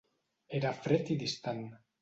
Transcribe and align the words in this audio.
Era 0.61 0.71
fred 0.87 1.13
i 1.17 1.21
distant. 1.25 1.65